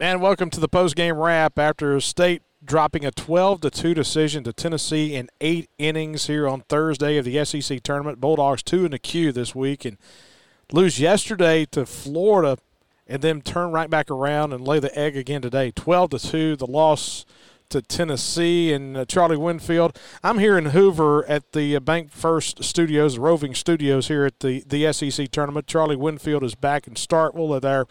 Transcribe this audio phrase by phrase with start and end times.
[0.00, 4.52] And welcome to the post-game wrap after State dropping a 12 to 2 decision to
[4.52, 8.20] Tennessee in 8 innings here on Thursday of the SEC tournament.
[8.20, 9.98] Bulldogs 2 in the queue this week and
[10.70, 12.58] lose yesterday to Florida
[13.08, 15.72] and then turn right back around and lay the egg again today.
[15.72, 17.26] 12 to 2 the loss
[17.68, 19.98] to Tennessee and uh, Charlie Winfield.
[20.22, 24.62] I'm here in Hoover at the uh, Bank First Studios, Roving Studios here at the
[24.64, 25.66] the SEC tournament.
[25.66, 27.88] Charlie Winfield is back in Starkville at our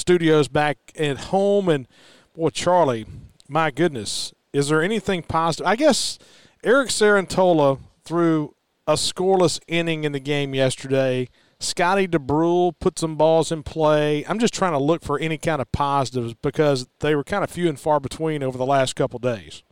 [0.00, 1.68] studios back at home.
[1.68, 1.86] And
[2.34, 3.06] boy, Charlie,
[3.48, 5.66] my goodness, is there anything positive?
[5.66, 6.18] I guess
[6.64, 8.54] Eric Cerantola threw
[8.86, 11.28] a scoreless inning in the game yesterday.
[11.60, 14.24] Scotty Dubrule put some balls in play.
[14.26, 17.50] I'm just trying to look for any kind of positives because they were kind of
[17.50, 19.62] few and far between over the last couple days.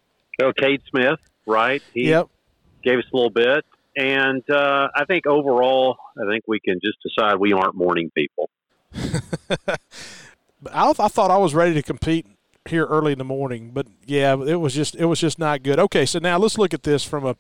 [0.41, 1.83] Oh, Cade Smith, right?
[1.95, 2.29] He yep.
[2.85, 3.65] gave us a little bit.
[3.97, 8.51] And uh, I think overall, I think we can just decide we aren't morning people.
[10.73, 12.27] I, I thought I was ready to compete
[12.69, 15.79] here early in the morning, but yeah, it was just it was just not good.
[15.79, 17.37] Okay, so now let's look at this from a,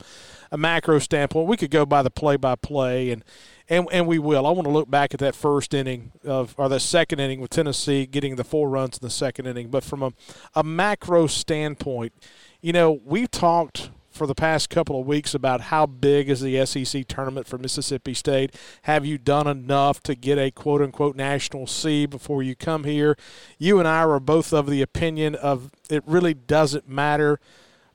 [0.51, 1.49] a macro standpoint.
[1.49, 3.25] We could go by the play by play, and
[3.69, 4.47] and and we will.
[4.47, 7.51] I want to look back at that first inning of or the second inning with
[7.51, 9.69] Tennessee getting the four runs in the second inning.
[9.69, 10.13] But from a
[10.55, 12.13] a macro standpoint,
[12.61, 16.67] you know, we've talked for the past couple of weeks about how big is the
[16.67, 18.53] SEC tournament for Mississippi State.
[18.83, 23.17] Have you done enough to get a quote unquote national C before you come here?
[23.59, 27.39] You and I are both of the opinion of it really doesn't matter,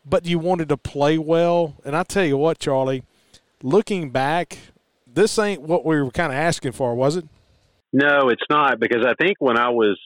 [0.05, 1.75] but you wanted to play well.
[1.83, 3.03] And I tell you what, Charlie,
[3.61, 4.57] looking back,
[5.05, 7.25] this ain't what we were kind of asking for, was it?
[7.91, 9.99] No, it's not because I think when I was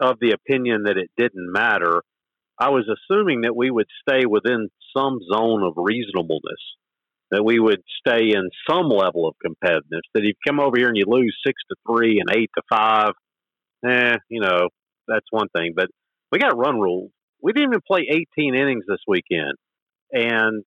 [0.00, 2.02] of the opinion that it didn't matter,
[2.62, 6.62] I was assuming that we would stay within some zone of reasonableness,
[7.32, 10.06] that we would stay in some level of competitiveness.
[10.14, 12.62] That if you come over here and you lose six to three and eight to
[12.70, 13.14] five,
[13.84, 14.68] eh, you know,
[15.08, 15.72] that's one thing.
[15.74, 15.88] But
[16.30, 17.10] we got run rules.
[17.42, 18.06] We didn't even play
[18.38, 19.54] 18 innings this weekend,
[20.12, 20.62] and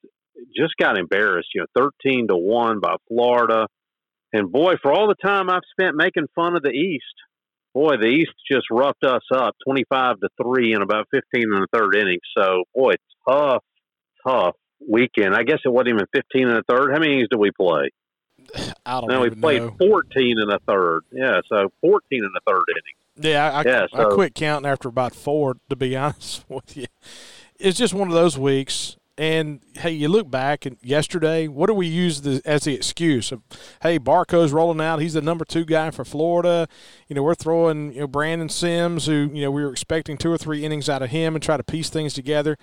[0.53, 1.47] just got embarrassed.
[1.56, 3.67] You know, 13 to one by Florida.
[4.33, 7.06] And boy, for all the time I've spent making fun of the East,
[7.75, 11.68] boy, the East just roughed us up 25 to 3 in about 15 in the
[11.72, 12.19] third inning.
[12.36, 12.94] So, boy,
[13.30, 13.63] tough,
[14.25, 14.56] tough
[14.88, 15.36] weekend.
[15.36, 16.91] I guess it wasn't even 15 in the third.
[16.91, 17.90] How many innings did we play?
[18.86, 19.16] I don't know.
[19.16, 19.75] No, we played know.
[19.78, 21.02] 14 in the third.
[21.12, 23.34] Yeah, so 14 in the third inning.
[23.34, 24.12] Yeah, I, yeah, I, so.
[24.12, 26.88] I quit counting after about four, to be honest with you.
[27.59, 31.73] It's just one of those weeks and hey, you look back and yesterday, what do
[31.73, 33.41] we use the, as the excuse of,
[33.81, 34.99] hey, Barco's rolling out.
[34.99, 36.67] He's the number two guy for Florida.
[37.07, 40.31] You know, we're throwing you know Brandon Sims, who you know we were expecting two
[40.31, 42.57] or three innings out of him, and try to piece things together.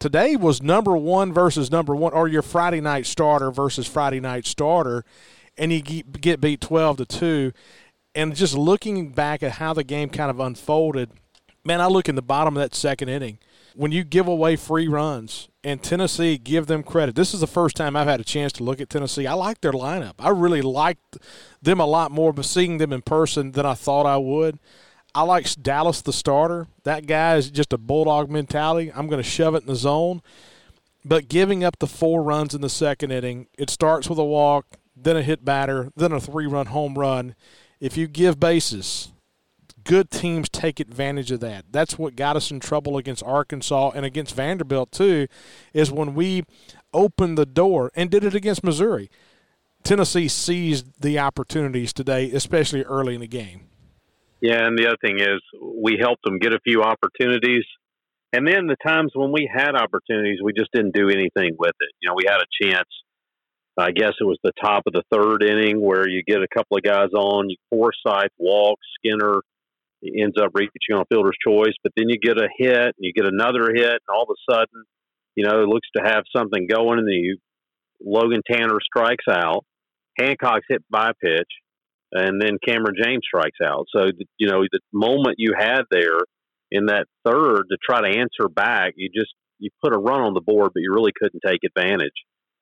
[0.00, 4.46] Today was number one versus number one, or your Friday night starter versus Friday night
[4.46, 5.04] starter,
[5.58, 7.52] and you get beat twelve to two.
[8.14, 11.10] And just looking back at how the game kind of unfolded,
[11.64, 13.38] man, I look in the bottom of that second inning
[13.78, 17.14] when you give away free runs and Tennessee give them credit.
[17.14, 19.24] This is the first time I've had a chance to look at Tennessee.
[19.24, 20.14] I like their lineup.
[20.18, 21.16] I really liked
[21.62, 24.58] them a lot more, but seeing them in person than I thought I would.
[25.14, 26.66] I like Dallas, the starter.
[26.82, 28.90] That guy is just a bulldog mentality.
[28.92, 30.22] I'm going to shove it in the zone.
[31.04, 34.66] But giving up the four runs in the second inning, it starts with a walk,
[34.96, 37.36] then a hit batter, then a three run home run.
[37.78, 39.12] If you give bases,
[39.88, 41.64] good teams take advantage of that.
[41.72, 45.26] That's what got us in trouble against Arkansas and against Vanderbilt too,
[45.72, 46.44] is when we
[46.92, 49.10] opened the door and did it against Missouri.
[49.82, 53.62] Tennessee seized the opportunities today, especially early in the game.
[54.42, 57.64] Yeah, and the other thing is we helped them get a few opportunities.
[58.34, 61.90] And then the times when we had opportunities, we just didn't do anything with it.
[62.02, 62.88] You know, we had a chance.
[63.78, 66.76] I guess it was the top of the third inning where you get a couple
[66.76, 69.40] of guys on, Forsythe, Walk, Skinner,
[70.00, 73.12] he ends up reaching on fielder's choice, but then you get a hit and you
[73.12, 74.84] get another hit, and all of a sudden,
[75.34, 77.38] you know, it looks to have something going, and then you,
[78.04, 79.64] Logan Tanner strikes out,
[80.18, 81.50] Hancock's hit by pitch,
[82.12, 83.86] and then Kamren James strikes out.
[83.94, 84.06] So,
[84.38, 86.20] you know, the moment you had there
[86.70, 90.34] in that third to try to answer back, you just you put a run on
[90.34, 92.12] the board, but you really couldn't take advantage,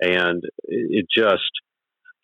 [0.00, 1.50] and it just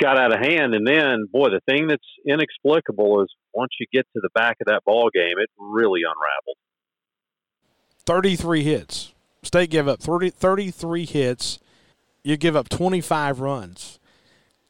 [0.01, 0.75] got out of hand.
[0.75, 4.67] And then, boy, the thing that's inexplicable is once you get to the back of
[4.67, 6.57] that ball game, it really unraveled.
[8.05, 9.13] 33 hits.
[9.43, 11.59] State gave up 30, 33 hits.
[12.25, 13.99] You give up 25 runs.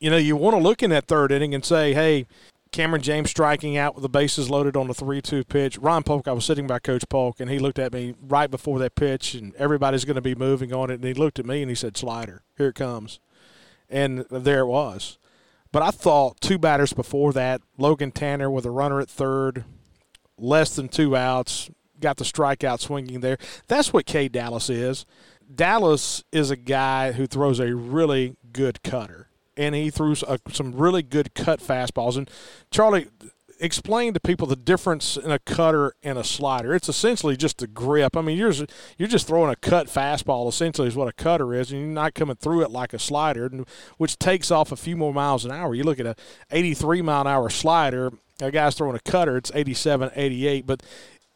[0.00, 2.26] You know, you want to look in that third inning and say, hey,
[2.72, 5.78] Kamren James striking out with the bases loaded on the 3 2 pitch.
[5.78, 8.78] Ron Polk, I was sitting by Coach Polk, and he looked at me right before
[8.78, 10.94] that pitch, and everybody's going to be moving on it.
[10.94, 13.20] And he looked at me and he said, Slider, here it comes.
[13.92, 15.18] And there it was.
[15.70, 19.64] But I thought two batters before that, Logan Tanner with a runner at third,
[20.36, 23.38] less than two outs, got the strikeout swinging there.
[23.68, 25.06] That's what K Dallas is.
[25.54, 30.38] Dallas is a guy who throws a really good cutter, and he throws a, uh,
[30.50, 32.16] some really good cut fastballs.
[32.16, 32.30] And
[32.70, 33.08] Charlie,
[33.62, 36.74] explain to people the difference in a cutter and a slider.
[36.74, 38.16] It's essentially just a grip.
[38.16, 38.52] I mean, you're
[38.98, 40.48] you're just throwing a cut fastball.
[40.48, 43.50] Essentially, is what a cutter is, and you're not coming through it like a slider,
[43.96, 45.74] which takes off a few more miles an hour.
[45.74, 46.16] You look at a
[46.50, 48.10] 83 mile an hour slider.
[48.40, 49.36] A guy's throwing a cutter.
[49.36, 50.82] It's 87, 88, but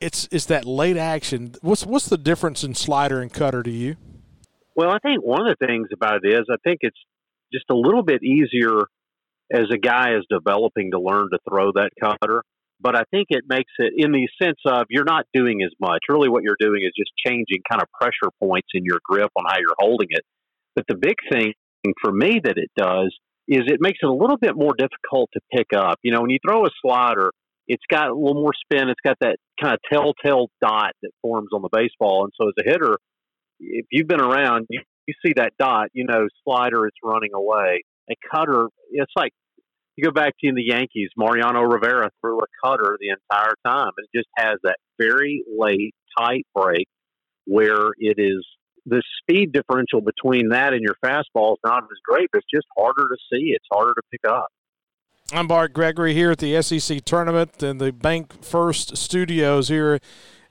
[0.01, 1.55] it's it's that late action.
[1.63, 3.97] What's what's the difference in slider and cutter to you?
[4.75, 6.99] Well, I think one of the things about it is I think it's
[7.53, 8.83] just a little bit easier
[9.53, 12.43] as a guy is developing to learn to throw that cutter.
[12.81, 16.01] But I think it makes it in the sense of you're not doing as much.
[16.09, 19.45] Really, what you're doing is just changing kind of pressure points in your grip on
[19.49, 20.25] how you're holding it.
[20.75, 21.55] But the big thing
[22.03, 23.17] for me that it does
[23.49, 25.99] is it makes it a little bit more difficult to pick up.
[26.03, 27.31] You know, when you throw a slider,
[27.67, 28.91] it's got a little more spin.
[28.91, 32.25] It's got that kind of telltale dot that forms on the baseball.
[32.25, 32.99] And so as a hitter,
[33.59, 37.85] if you've been around, you, you see that dot, you know, slider, it's running away
[38.11, 38.69] a cutter.
[38.91, 39.33] It's like
[39.97, 41.11] you go back to the Yankees.
[41.17, 43.93] Mariano Rivera threw a cutter the entire time.
[43.99, 46.87] It just has that very late tight break
[47.47, 48.45] where it is
[48.85, 52.67] the speed differential between that and your fastball is not as great, but it's just
[52.77, 53.53] harder to see.
[53.55, 54.49] It's harder to pick up.
[55.33, 59.99] I'm Bart Gregory here at the SEC tournament in the Bank First Studios here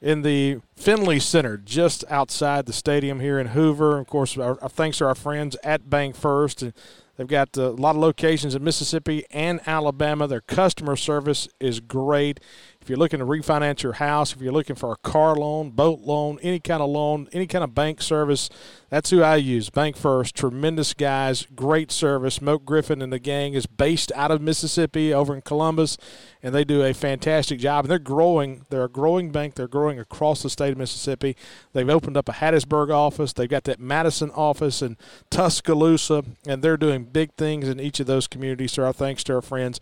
[0.02, 3.98] in the Finley Center, just outside the stadium here in Hoover.
[3.98, 6.62] Of course, our, our thanks to our friends at Bank First.
[6.62, 6.74] And
[7.16, 10.28] They've got uh, a lot of locations in Mississippi and Alabama.
[10.28, 12.40] Their customer service is great.
[12.86, 16.02] If you're looking to refinance your house, if you're looking for a car loan, boat
[16.02, 18.48] loan, any kind of loan, any kind of bank service,
[18.90, 19.72] that's who I use.
[19.72, 22.44] Bank First, tremendous guys, great service.
[22.44, 25.98] Moke Griffin and the gang is based out of Mississippi over in Columbus,
[26.44, 27.86] and they do a fantastic job.
[27.86, 28.68] And they're growing.
[28.70, 29.56] They're a growing bank.
[29.56, 31.36] They're growing across the state of Mississippi.
[31.74, 33.34] They've opened up a Hattiesburg office.
[33.34, 34.96] They've got that Madison office in
[35.32, 38.74] Tuscaloosa, and they're doing big things in each of those communities.
[38.74, 39.80] So our thanks to our friends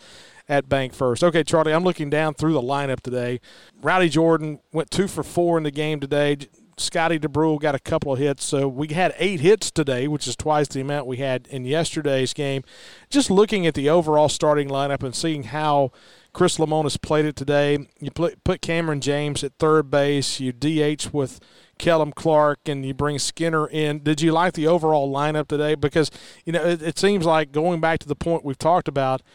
[0.50, 1.24] at Bank First.
[1.24, 3.40] Okay, Charlie, I'm looking down through the lineup today.
[3.82, 6.38] Rowdy Jordan went two for four in the game today.
[6.78, 8.44] Scotty Dubrule got a couple of hits.
[8.44, 12.34] So we had eight hits today, which is twice the amount we had in yesterday's
[12.34, 12.64] game.
[13.10, 15.92] Just looking at the overall starting lineup and seeing how
[16.34, 17.88] Chris Lemonis played it today.
[18.00, 20.40] You put Kamren James at third base.
[20.40, 21.40] You DH with
[21.78, 24.02] Kellum Clark, and you bring Skinner in.
[24.02, 25.76] Did you like the overall lineup today?
[25.76, 26.10] Because
[26.44, 29.22] you know it, it seems like going back to the point we've talked about–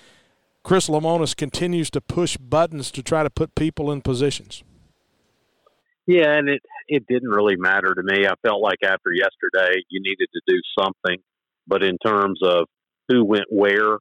[0.68, 4.62] Chris Lemonis continues to push buttons to try to put people in positions.
[6.06, 8.26] Yeah, and it it didn't really matter to me.
[8.26, 11.22] I felt like after yesterday, you needed to do something,
[11.66, 12.66] but in terms of
[13.08, 13.94] who went where,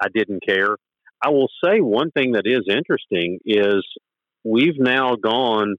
[0.00, 0.76] I didn't care.
[1.20, 3.84] I will say one thing that is interesting is
[4.44, 5.74] we've now gone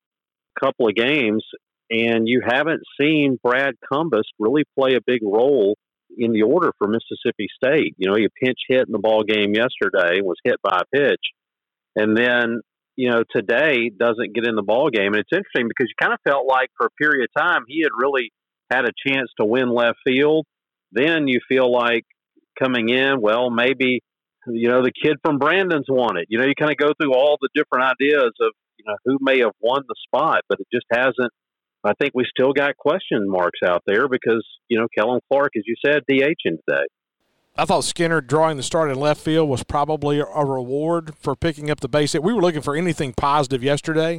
[0.57, 1.45] a couple of games,
[1.89, 5.77] and you haven't seen Brad Cumbest really play a big role
[6.17, 7.95] in the order for Mississippi State.
[7.97, 11.21] You know, he pinch hit in the ball game yesterday, was hit by a pitch,
[11.95, 12.61] and then
[12.95, 15.13] you know today doesn't get in the ball game.
[15.13, 17.81] And it's interesting because you kind of felt like for a period of time he
[17.81, 18.31] had really
[18.71, 20.45] had a chance to win left field.
[20.91, 22.05] Then you feel like
[22.61, 24.01] coming in, well, maybe
[24.47, 26.25] you know the kid from Brandon's won it.
[26.29, 29.17] You know, you kind of go through all the different ideas of you know who
[29.21, 31.31] may have won the spot, but it just hasn't
[31.83, 35.63] I think we still got question marks out there because, you know, Kellum Clark, as
[35.65, 36.85] you said, DHing today.
[37.55, 41.69] I thought Skinner drawing the start in left field was probably a reward for picking
[41.69, 42.23] up the base hit.
[42.23, 44.13] We were looking for anything positive yesterday,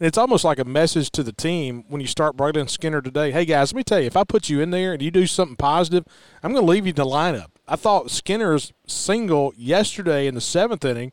[0.00, 3.30] and it's almost like a message to the team when you start bringing Skinner today.
[3.30, 5.28] Hey guys, let me tell you, if I put you in there and you do
[5.28, 6.04] something positive,
[6.42, 7.50] I'm going to leave you in the lineup.
[7.68, 11.12] I thought Skinner's single yesterday in the seventh inning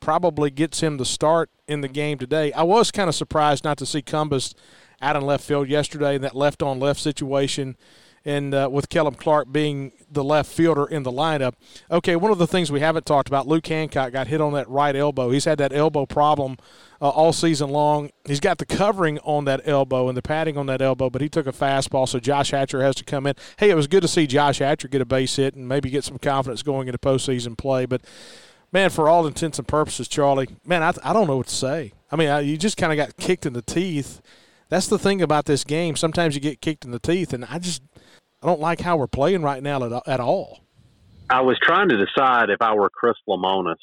[0.00, 2.52] probably gets him the start in the game today.
[2.54, 4.56] I was kind of surprised not to see Cumbest–
[5.04, 7.76] out in left field yesterday in that left on left situation,
[8.24, 11.52] and uh, with Kellum Clark being the left fielder in the lineup.
[11.90, 14.68] Okay, one of the things we haven't talked about, Luke Hancock got hit on that
[14.68, 15.30] right elbow.
[15.30, 16.56] He's had that elbow problem
[17.02, 18.10] uh, all season long.
[18.24, 21.28] He's got the covering on that elbow and the padding on that elbow, but he
[21.28, 23.34] took a fastball, so Josh Hatcher has to come in.
[23.58, 26.04] Hey, it was good to see Josh Hatcher get a base hit and maybe get
[26.04, 28.00] some confidence going into postseason play, but
[28.72, 31.92] man, for all intents and purposes, Charlie, man, I, I don't know what to say.
[32.10, 34.22] I mean, I, you just kind of got kicked in the teeth
[34.74, 35.94] that's the thing about this game.
[35.94, 37.80] Sometimes you get kicked in the teeth, and I just
[38.42, 40.64] I don't like how we're playing right now at, at all.
[41.30, 43.76] I was trying to decide if I were Chris Lemonis,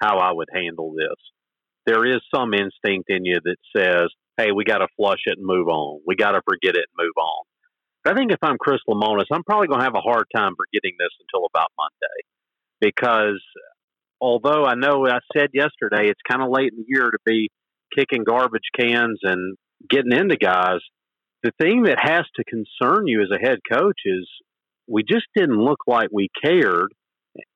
[0.00, 1.16] how I would handle this.
[1.84, 4.08] There is some instinct in you that says,
[4.38, 6.00] "Hey, we got to flush it and move on.
[6.06, 7.44] We got to forget it and move on."
[8.02, 10.54] But I think if I'm Chris Lemonis, I'm probably going to have a hard time
[10.56, 12.18] forgetting this until about Monday,
[12.80, 13.42] because
[14.18, 17.50] although I know I said yesterday it's kind of late in the year to be
[17.94, 19.58] kicking garbage cans and
[19.88, 20.80] getting into guys,
[21.42, 24.28] the thing that has to concern you as a head coach is
[24.86, 26.92] we just didn't look like we cared.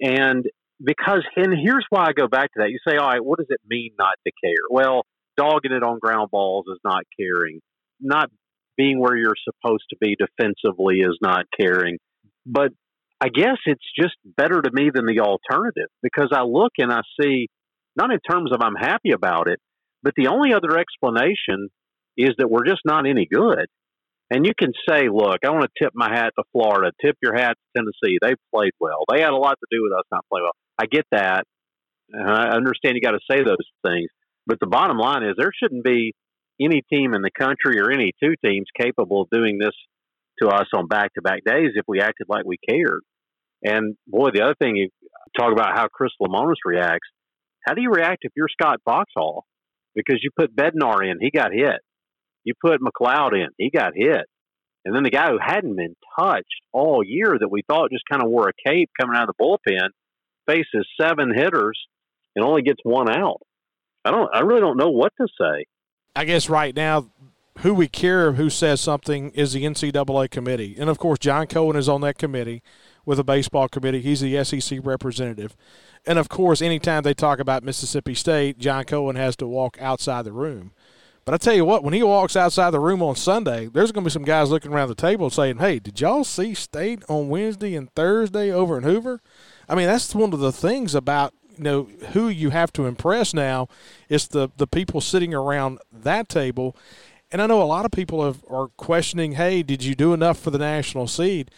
[0.00, 0.44] And
[0.82, 2.70] because, and here's why I go back to that.
[2.70, 4.64] You say, all right, what does it mean not to care?
[4.70, 5.02] Well,
[5.36, 7.60] dogging it on ground balls is not caring.
[8.00, 8.30] Not
[8.76, 11.98] being where you're supposed to be defensively is not caring.
[12.44, 12.72] But
[13.20, 17.00] I guess it's just better to me than the alternative because I look and I
[17.20, 17.48] see,
[17.96, 19.58] not in terms of I'm happy about it,
[20.02, 21.68] but the only other explanation
[22.16, 23.66] is that we're just not any good.
[24.30, 27.34] And you can say, look, I want to tip my hat to Florida, tip your
[27.34, 28.18] hat to Tennessee.
[28.20, 29.04] They played well.
[29.12, 30.52] They had a lot to do with us not playing well.
[30.78, 31.44] I get that.
[32.14, 33.56] I understand you got to say those
[33.86, 34.08] things.
[34.46, 36.12] But the bottom line is there shouldn't be
[36.60, 39.74] any team in the country or any two teams capable of doing this
[40.40, 43.02] to us on back to back days if we acted like we cared.
[43.62, 44.90] And boy, the other thing you
[45.38, 47.08] talk about how Chris Lemonis reacts.
[47.66, 49.44] How do you react if you're Scott Foxhall?
[49.94, 51.80] Because you put Bednar in, he got hit.
[52.46, 54.24] You put MacLeod in, he got hit.
[54.84, 58.22] And then the guy who hadn't been touched all year that we thought just kind
[58.22, 59.88] of wore a cape coming out of the bullpen
[60.46, 61.76] faces seven hitters
[62.36, 63.40] and only gets one out.
[64.04, 65.64] I don't I really don't know what to say.
[66.14, 67.10] I guess right now
[67.58, 70.76] who we care who says something is the NCAA committee.
[70.78, 72.62] And of course John Cohen is on that committee
[73.04, 74.02] with the baseball committee.
[74.02, 75.56] He's the SEC representative.
[76.06, 80.24] And of course, anytime they talk about Mississippi State, John Cohen has to walk outside
[80.24, 80.70] the room.
[81.26, 84.04] But I tell you what, when he walks outside the room on Sunday, there's going
[84.04, 87.28] to be some guys looking around the table saying, "Hey, did y'all see State on
[87.28, 89.20] Wednesday and Thursday over in Hoover?"
[89.68, 93.34] I mean, that's one of the things about you know who you have to impress
[93.34, 93.66] now
[94.08, 96.76] is the the people sitting around that table.
[97.32, 100.38] And I know a lot of people have, are questioning, "Hey, did you do enough
[100.38, 101.50] for the national seed?"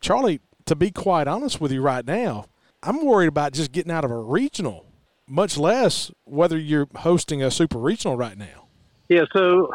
[0.00, 2.44] Charlie, to be quite honest with you right now,
[2.80, 4.86] I'm worried about just getting out of a regional,
[5.26, 8.65] much less whether you're hosting a super regional right now.
[9.08, 9.70] Yeah, so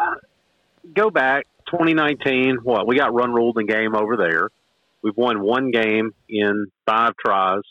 [0.93, 2.57] go back 2019.
[2.63, 4.49] What we got run ruled in game over there.
[5.03, 7.61] We've won one game in five tries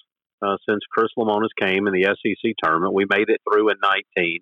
[0.43, 2.95] uh, since Chris Lemonis came in the SEC tournament.
[2.95, 3.77] We made it through in
[4.17, 4.41] 19.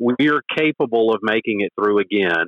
[0.00, 2.46] We are capable of making it through again.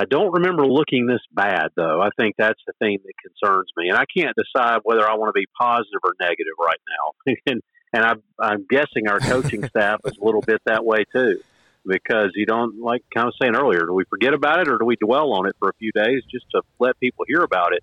[0.00, 2.00] I don't remember looking this bad, though.
[2.00, 5.30] I think that's the thing that concerns me, and I can't decide whether I want
[5.30, 7.34] to be positive or negative right now.
[7.46, 7.62] and
[7.92, 11.40] and I'm, I'm guessing our coaching staff is a little bit that way too
[11.88, 14.84] because you don't like kind of saying earlier, do we forget about it or do
[14.84, 17.82] we dwell on it for a few days just to let people hear about it?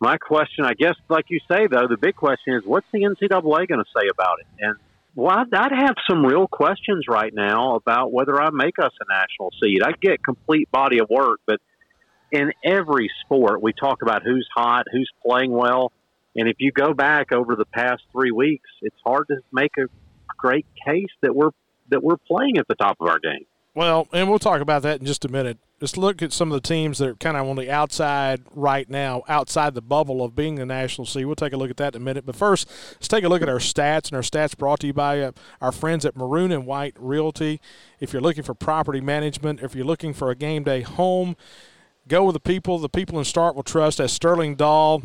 [0.00, 3.68] My question, I guess, like you say though, the big question is, what's the NCAA
[3.68, 4.46] going to say about it?
[4.58, 4.76] And
[5.14, 9.12] well, I'd, I'd have some real questions right now about whether I make us a
[9.12, 9.82] national seed.
[9.84, 11.60] I get complete body of work, but
[12.30, 15.92] in every sport, we talk about who's hot, who's playing well.
[16.36, 19.86] And if you go back over the past three weeks, it's hard to make a
[20.38, 21.50] great case that we're
[21.90, 23.46] that we're playing at the top of our game.
[23.72, 25.58] Well, and we'll talk about that in just a minute.
[25.78, 28.90] Just look at some of the teams that are kind of on the outside right
[28.90, 31.24] now, outside the bubble of being the national seed.
[31.24, 32.26] We'll take a look at that in a minute.
[32.26, 34.92] But first, let's take a look at our stats, and our stats brought to you
[34.92, 37.60] by uh, our friends at Maroon and White Realty.
[38.00, 41.36] If you're looking for property management, if you're looking for a game day home,
[42.08, 42.78] go with the people.
[42.80, 44.00] The people in Starkville trust.
[44.00, 45.02] As Sterling Dahl,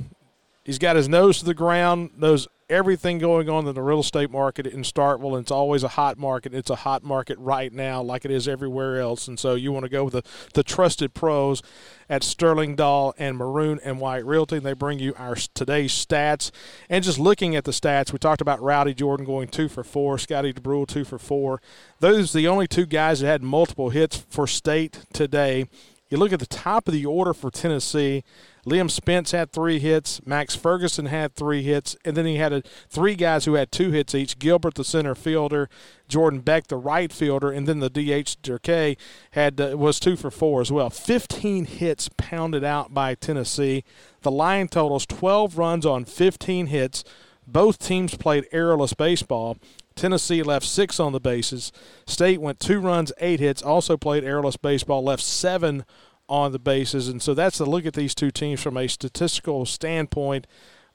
[0.64, 4.32] he's got his nose to the ground, knows everything going on in the real estate
[4.32, 5.34] market in Starkville.
[5.34, 6.54] And it's always a hot market.
[6.54, 9.28] It's a hot market right now, like it is everywhere else.
[9.28, 11.62] And so you want to go with the, the trusted pros
[12.10, 14.60] at Sterling Dahl and Maroon and White Realty.
[14.60, 16.52] They bring you our today's stats.
[16.90, 20.18] And just looking at the stats, we talked about Rowdy Jordan going two for four,
[20.18, 21.62] Scotty Dubrule two for four.
[22.00, 25.68] Those are the only two guys that had multiple hits for state today.
[26.16, 28.24] You look at the top of the order for Tennessee.
[28.66, 30.26] Liam Spence had three hits.
[30.26, 33.92] Max Ferguson had three hits, and then he had a, three guys who had two
[33.92, 34.40] hits each.
[34.40, 35.68] Gilbert, the center fielder,
[36.08, 38.96] Jordan Beck, the right fielder, and then the DH Derkay
[39.32, 40.90] had uh, was two for four as well.
[40.90, 43.84] Fifteen hits pounded out by Tennessee.
[44.22, 47.04] The line totals 12 runs on 15 hits.
[47.46, 49.58] Both teams played errorless baseball.
[49.96, 51.72] Tennessee left six on the bases.
[52.06, 55.86] State went two runs, eight hits, also played errorless baseball, left seven
[56.28, 57.08] on the bases.
[57.08, 60.48] And so that's the look at these two teams from a statistical standpoint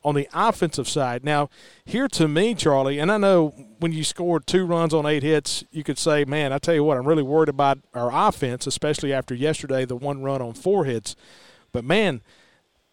[0.03, 1.25] on the offensive side.
[1.25, 1.51] Now,
[1.85, 5.65] here to me, Charlie, and I know when you scored two runs on eight hits,
[5.71, 9.13] you could say, man, I tell you what, I'm really worried about our offense, especially
[9.13, 11.17] after yesterday, the one run on four hits.
[11.73, 12.23] But man,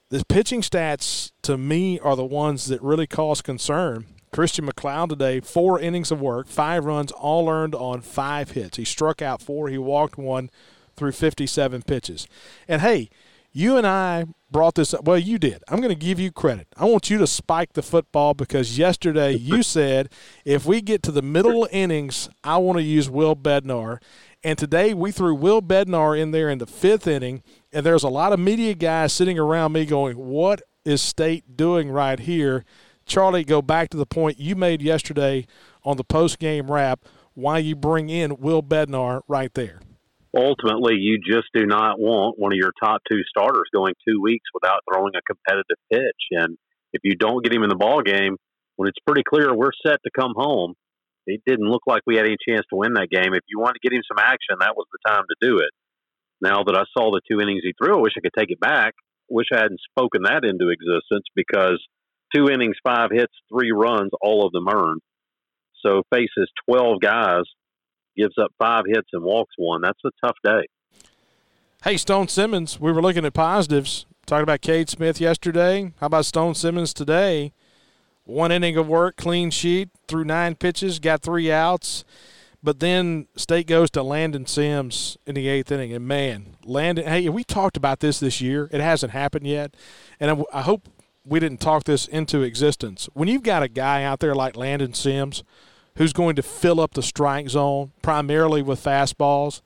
[0.09, 4.05] the pitching stats to me are the ones that really cause concern.
[4.37, 8.77] Christian MacLeod today, four innings of work, five runs, all earned on five hits.
[8.77, 10.51] He struck out four, he walked one,
[10.95, 12.27] through 57 pitches.
[12.67, 13.09] And hey,
[13.51, 15.05] you and I brought this up.
[15.05, 15.63] Well, you did.
[15.67, 16.67] I'm going to give you credit.
[16.77, 20.07] I want you to spike the football because yesterday you said
[20.45, 23.97] if we get to the middle innings, I want to use Will Bednar.
[24.43, 27.41] And today we threw Will Bednar in there in the fifth inning,
[27.73, 31.89] and there's a lot of media guys sitting around me going, What is State doing
[31.89, 32.65] right here?
[33.07, 35.47] Charlie, go back to the point you made yesterday
[35.83, 39.79] on the post game wrap why you bring in Will Bednar right there.
[40.35, 44.45] Ultimately, you just do not want one of your top two starters going two weeks
[44.53, 46.21] without throwing a competitive pitch.
[46.31, 46.57] And
[46.93, 48.35] if you don't get him in the ball game,
[48.75, 50.73] when it's pretty clear we're set to come home,
[51.25, 53.33] it didn't look like we had any chance to win that game.
[53.33, 55.71] If you wanted to get him some action, that was the time to do it.
[56.41, 58.59] Now that I saw the two innings he threw, I wish I could take it
[58.59, 58.93] back.
[59.29, 61.81] Wish I hadn't spoken that into existence because
[62.33, 65.01] two innings, five hits, three runs, all of them earned.
[65.85, 67.43] So faces 12 guys,
[68.17, 69.81] gives up five hits and walks one.
[69.81, 70.67] That's a tough day.
[71.83, 74.05] Hey, Stone Simmons, we were looking at positives.
[74.25, 75.93] Talked about Cade Smith yesterday.
[75.99, 77.53] How about Stone Simmons today?
[78.25, 82.03] One inning of work, clean sheet, threw nine pitches, got three outs.
[82.61, 87.05] But then State goes to Landon Sims in the eighth inning, and man, Landon.
[87.05, 88.67] Hey, we talked about this this year.
[88.73, 89.75] It hasn't happened yet,
[90.19, 90.89] and I, I hope
[91.27, 93.09] we didn't talk this into existence.
[93.13, 95.43] When you've got a guy out there like Landon Sims,
[95.97, 99.61] who's going to fill up the strike zone primarily with fastballs,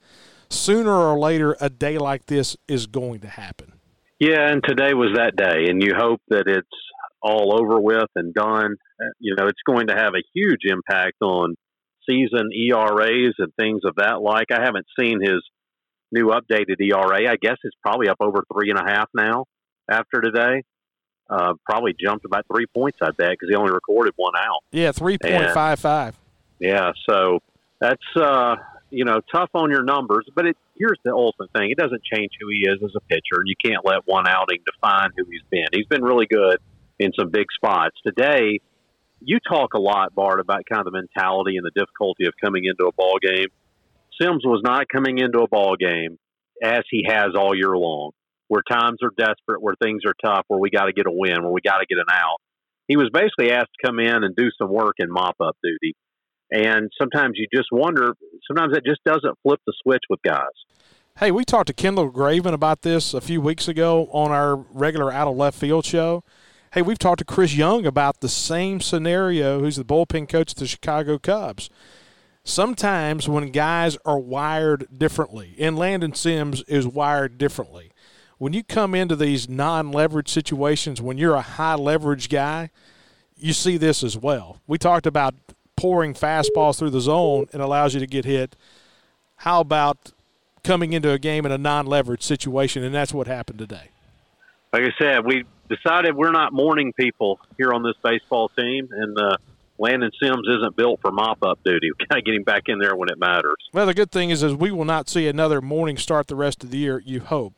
[0.48, 3.72] sooner or later, a day like this is going to happen.
[4.18, 6.68] Yeah, and today was that day, and you hope that it's
[7.20, 8.76] all over with and done.
[9.00, 11.54] Uh, you know, it's going to have a huge impact on
[12.08, 14.46] season ERAs and things of that like.
[14.52, 15.42] I haven't seen his
[16.10, 17.30] new updated ERA.
[17.30, 19.46] I guess it's probably up over three and a half now
[19.90, 20.62] after today.
[21.32, 24.60] Uh, probably jumped about three points, I bet, because he only recorded one out.
[24.70, 26.14] Yeah, three point five five.
[26.58, 27.38] Yeah, so
[27.80, 28.56] that's uh,
[28.90, 32.32] you know tough on your numbers, but it, here's the ultimate thing: it doesn't change
[32.38, 35.40] who he is as a pitcher, and you can't let one outing define who he's
[35.48, 35.64] been.
[35.72, 36.58] He's been really good
[36.98, 38.60] in some big spots today.
[39.20, 42.64] You talk a lot, Bart, about kind of the mentality and the difficulty of coming
[42.66, 43.46] into a ball game.
[44.20, 46.18] Sims was not coming into a ball game
[46.62, 48.10] as he has all year long,
[48.52, 51.42] where times are desperate, where things are tough, where we got to get a win,
[51.42, 52.36] where we got to get an out.
[52.86, 55.94] He was basically asked to come in and do some work in mop up duty.
[56.50, 58.12] And sometimes you just wonder,
[58.46, 60.52] sometimes it just doesn't flip the switch with guys.
[61.16, 65.10] Hey, we talked to Kendall Graven about this a few weeks ago on our regular
[65.10, 66.22] Out of Left Field show.
[66.74, 70.58] Hey, we've talked to Chris Young about the same scenario, who's the bullpen coach of
[70.58, 71.70] the Chicago Cubs.
[72.44, 77.91] Sometimes when guys are wired differently, and Landon Sims is wired differently,
[78.42, 82.70] when you come into these non leverage situations, when you're a high leverage guy,
[83.36, 84.60] you see this as well.
[84.66, 85.36] We talked about
[85.76, 88.56] pouring fastballs through the zone and allows you to get hit.
[89.36, 90.10] How about
[90.64, 93.90] coming into a game in a non-leverage situation, and that's what happened today.
[94.72, 99.16] Like I said, we decided we're not morning people here on this baseball team, and
[99.20, 99.36] uh,
[99.82, 101.90] Landon Sims isn't built for mop-up duty.
[101.98, 103.56] We got to get him back in there when it matters.
[103.72, 106.62] Well, the good thing is, is we will not see another morning start the rest
[106.62, 107.02] of the year.
[107.04, 107.54] You hope.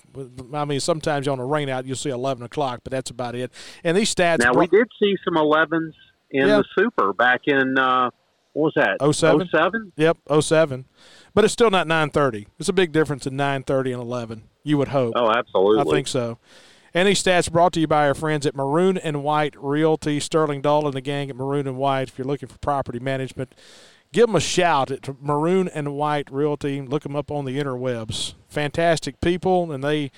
[0.55, 3.53] I mean, sometimes on a rainout you'll see eleven o'clock, but that's about it.
[3.85, 4.39] And these stats.
[4.39, 5.95] Now we did see some elevens
[6.31, 8.09] in the Super back in uh,
[8.55, 9.15] what was that?
[9.15, 9.49] 07?
[9.53, 9.93] 07?
[9.97, 10.87] Yep, 07.
[11.35, 12.47] But it's still not 930.
[12.59, 14.45] It's a big difference in 930 and 11.
[14.63, 15.15] You would hope.
[15.17, 15.81] Oh, absolutely.
[15.81, 16.39] I think so.
[16.95, 20.87] These stats brought to you by our friends at Maroon and White Realty, Sterling Dahl
[20.87, 22.09] and the gang at Maroon and White.
[22.09, 23.53] If you're looking for property management,
[24.13, 26.81] give them a shout at Maroon and White Realty.
[26.81, 28.35] Look them up on the interwebs.
[28.49, 30.13] Fantastic people, and they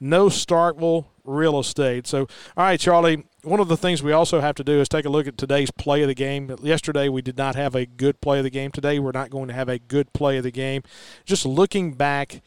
[0.00, 2.06] know Starkville real estate.
[2.06, 2.20] So,
[2.56, 5.10] all right, Charlie, one of the things we also have to do is take a
[5.10, 6.52] look at today's play of the game.
[6.62, 8.72] Yesterday, we did not have a good play of the game.
[8.72, 10.82] Today, we're not going to have a good play of the game.
[11.24, 12.42] Just looking back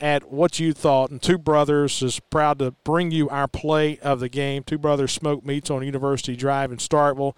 [0.00, 4.20] at what you thought, and Two Brothers is proud to bring you our play of
[4.20, 4.62] the game.
[4.62, 7.36] Two Brothers Smoke Meats on University Drive in Starkville.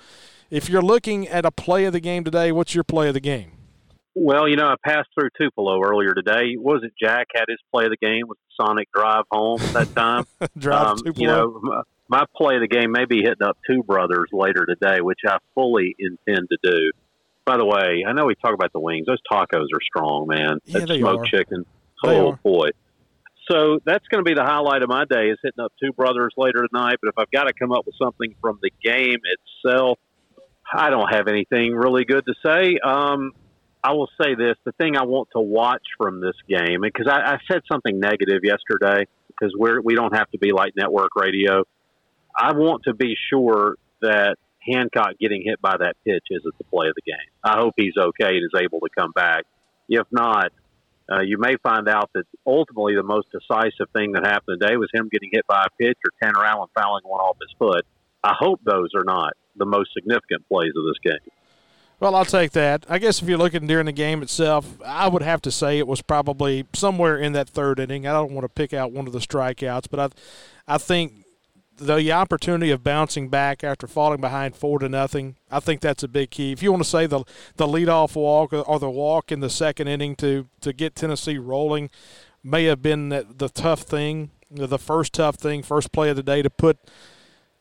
[0.50, 3.20] If you're looking at a play of the game today, what's your play of the
[3.20, 3.52] game?
[4.14, 6.56] Well, you know, I passed through Tupelo earlier today.
[6.56, 9.94] Was it Jack had his play of the game with the Sonic Drive home that
[9.94, 10.26] time?
[10.58, 11.14] drive um, Tupelo.
[11.16, 15.00] You know, my play of the game may be hitting up two brothers later today,
[15.00, 16.90] which I fully intend to do.
[17.46, 19.06] By the way, I know we talk about the wings.
[19.06, 20.58] Those tacos are strong, man.
[20.64, 21.38] Yeah, that they smoked are.
[21.38, 21.64] chicken.
[22.04, 22.68] Oh boy.
[23.50, 26.32] So that's going to be the highlight of my day is hitting up two brothers
[26.36, 26.96] later tonight.
[27.02, 29.18] But if I've got to come up with something from the game
[29.64, 29.98] itself,
[30.72, 32.78] I don't have anything really good to say.
[32.78, 33.32] Um,
[33.82, 37.34] I will say this: the thing I want to watch from this game, because I,
[37.34, 41.64] I said something negative yesterday, because we're we don't have to be like network radio.
[42.38, 46.88] I want to be sure that Hancock getting hit by that pitch isn't the play
[46.88, 47.16] of the game.
[47.42, 49.44] I hope he's okay and is able to come back.
[49.88, 50.52] If not,
[51.10, 54.88] uh, you may find out that ultimately the most decisive thing that happened today was
[54.92, 57.84] him getting hit by a pitch or Tanner Allen fouling one off his foot.
[58.22, 61.32] I hope those are not the most significant plays of this game.
[61.98, 62.86] Well, I'll take that.
[62.88, 65.86] I guess if you're looking during the game itself, I would have to say it
[65.86, 68.06] was probably somewhere in that third inning.
[68.06, 71.24] I don't want to pick out one of the strikeouts, but I, I think
[71.80, 76.08] the opportunity of bouncing back after falling behind four to nothing, I think that's a
[76.08, 76.52] big key.
[76.52, 77.24] If you want to say the
[77.56, 81.90] the leadoff walk or the walk in the second inning to to get Tennessee rolling,
[82.44, 86.22] may have been the, the tough thing, the first tough thing, first play of the
[86.22, 86.78] day to put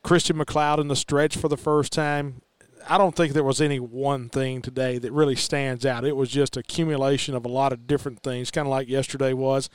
[0.03, 2.41] Christian MacLeod in the stretch for the first time.
[2.87, 6.05] I don't think there was any one thing today that really stands out.
[6.05, 9.69] It was just accumulation of a lot of different things, kind of like yesterday was.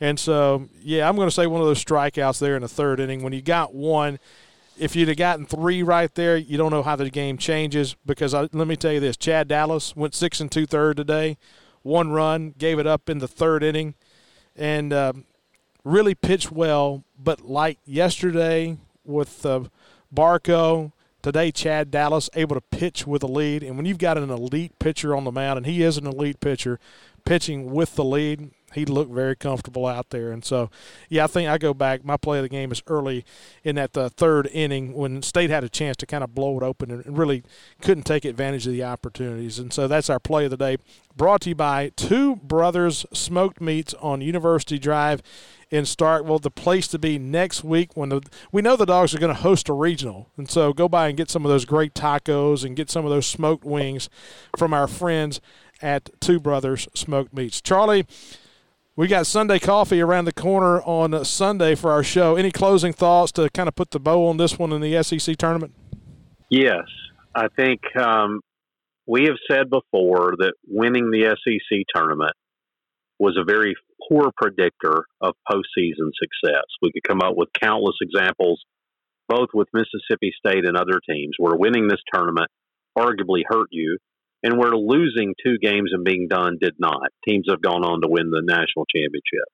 [0.00, 3.00] And so, yeah, I'm going to say one of those strikeouts there in the third
[3.00, 3.22] inning.
[3.22, 4.18] When you got one,
[4.78, 7.96] if you'd have gotten three right there, you don't know how the game changes.
[8.04, 11.38] Because I, let me tell you this: Chad Dallas went six and two third today,
[11.82, 13.94] one run, gave it up in the third inning,
[14.54, 15.12] and uh,
[15.82, 17.04] really pitched well.
[17.18, 19.64] But like yesterday with uh,
[20.14, 23.62] Barco, today Chad Dallas able to pitch with a lead.
[23.62, 26.40] And when you've got an elite pitcher on the mound, and he is an elite
[26.40, 26.78] pitcher,
[27.24, 30.30] pitching with the lead, he looked very comfortable out there.
[30.30, 30.70] And so,
[31.08, 32.04] yeah, I think I go back.
[32.04, 33.24] My play of the game is early
[33.64, 36.62] in that uh, third inning when State had a chance to kind of blow it
[36.62, 37.42] open and really
[37.80, 39.58] couldn't take advantage of the opportunities.
[39.58, 40.76] And so that's our play of the day.
[41.16, 45.22] Brought to you by Two Brothers Smoked Meats on University Drive
[45.70, 48.20] in Starkville, the place to be next week when the,
[48.52, 50.28] we know the dogs are going to host a regional.
[50.36, 53.10] And so go by and get some of those great tacos and get some of
[53.10, 54.08] those smoked wings
[54.56, 55.40] from our friends
[55.82, 57.60] at Two Brothers Smoked Meats.
[57.60, 58.06] Charlie,
[58.96, 62.34] we got Sunday coffee around the corner on Sunday for our show.
[62.34, 65.36] Any closing thoughts to kind of put the bow on this one in the SEC
[65.36, 65.74] tournament?
[66.48, 66.84] Yes,
[67.34, 68.40] I think um,
[69.06, 72.32] we have said before that winning the SEC tournament
[73.18, 73.74] was a very
[74.08, 76.64] poor predictor of postseason success.
[76.80, 78.64] We could come up with countless examples,
[79.28, 82.50] both with Mississippi State and other teams, where winning this tournament
[82.96, 83.98] arguably hurt you
[84.42, 87.08] and where losing two games and being done did not.
[87.26, 89.48] Teams have gone on to win the national championship.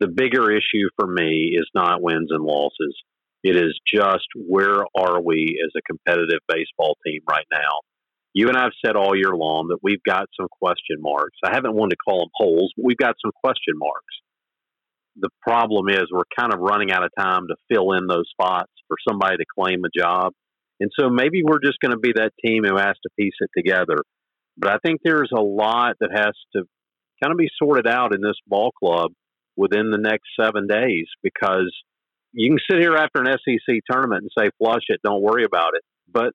[0.00, 2.96] The bigger issue for me is not wins and losses.
[3.42, 7.80] It is just where are we as a competitive baseball team right now?
[8.32, 11.36] You and I have said all year long that we've got some question marks.
[11.44, 14.14] I haven't wanted to call them holes, but we've got some question marks.
[15.16, 18.70] The problem is we're kind of running out of time to fill in those spots
[18.86, 20.32] for somebody to claim a job.
[20.80, 23.50] And so maybe we're just going to be that team who has to piece it
[23.56, 24.02] together.
[24.56, 26.64] But I think there's a lot that has to
[27.22, 29.12] kind of be sorted out in this ball club
[29.56, 31.70] within the next seven days because
[32.32, 35.74] you can sit here after an SEC tournament and say, flush it, don't worry about
[35.74, 35.82] it.
[36.10, 36.32] But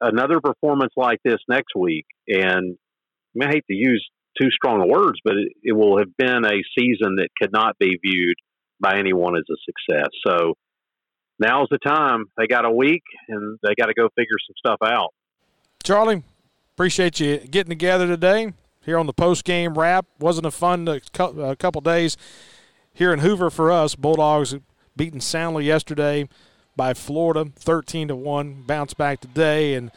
[0.00, 4.06] another performance like this next week, and I, mean, I hate to use
[4.40, 7.98] too strong words, but it, it will have been a season that could not be
[8.04, 8.36] viewed
[8.80, 10.10] by anyone as a success.
[10.26, 10.54] So
[11.38, 12.26] now's the time.
[12.36, 15.12] They got a week and they got to go figure some stuff out.
[15.82, 16.22] Charlie,
[16.74, 18.52] appreciate you getting together today
[18.84, 20.06] here on the post game wrap.
[20.18, 22.16] Wasn't a fun uh, a uh, couple days
[22.92, 23.94] here in Hoover for us.
[23.94, 24.54] Bulldogs
[24.96, 26.28] beaten soundly yesterday
[26.76, 28.62] by Florida, thirteen to one.
[28.66, 29.90] Bounced back today and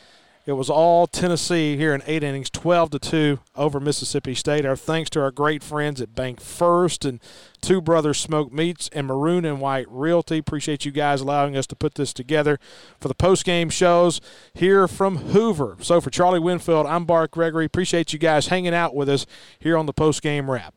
[0.50, 4.66] it was all Tennessee here in eight innings, 12 to 2 over Mississippi State.
[4.66, 7.22] Our thanks to our great friends at Bank First and
[7.62, 10.40] Two Brothers Smoke Meats and Maroon and White Realty.
[10.40, 12.60] Appreciate you guys allowing us to put this together
[13.00, 14.22] for the post game shows
[14.56, 15.78] here from Hoover.
[15.82, 17.66] So for Charlie Winfield, I'm Bart Gregory.
[17.66, 19.28] Appreciate you guys hanging out with us
[19.60, 20.74] here on the post game wrap.